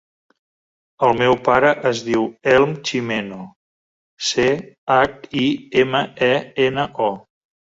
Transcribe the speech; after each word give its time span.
El 1.07 1.11
meu 1.19 1.35
pare 1.47 1.73
es 1.89 2.01
diu 2.07 2.25
Elm 2.55 2.73
Chimeno: 2.91 3.39
ce, 4.31 4.49
hac, 4.97 5.31
i, 5.43 5.47
ema, 5.85 6.03
e, 6.31 6.35
ena, 6.69 6.91
o. 7.11 7.13